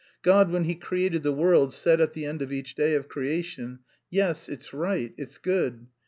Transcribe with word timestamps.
God, 0.23 0.49
when 0.51 0.63
He 0.63 0.73
created 0.73 1.21
the 1.21 1.31
world, 1.31 1.75
said 1.75 2.01
at 2.01 2.13
the 2.13 2.25
end 2.25 2.41
of 2.41 2.51
each 2.51 2.73
day 2.73 2.95
of 2.95 3.07
creation, 3.07 3.81
'Yes, 4.09 4.49
it's 4.49 4.73
right, 4.73 5.13
it's 5.15 5.37
good.' 5.37 5.85